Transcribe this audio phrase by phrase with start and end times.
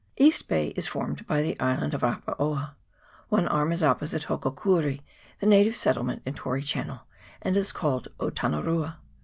[0.17, 2.73] East Bay is formed by the island of Arapaoa.
[3.29, 5.01] One arm is op posite Hokokuri,
[5.37, 7.01] the native settlement in Tory Channel,
[7.43, 8.95] and is called Otanarua.